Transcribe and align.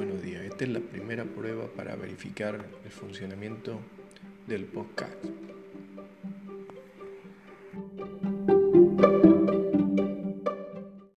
Buenos 0.00 0.22
días, 0.22 0.42
esta 0.44 0.64
es 0.64 0.70
la 0.70 0.80
primera 0.80 1.24
prueba 1.24 1.66
para 1.76 1.94
verificar 1.94 2.64
el 2.86 2.90
funcionamiento 2.90 3.78
del 4.46 4.64
podcast. 4.64 5.22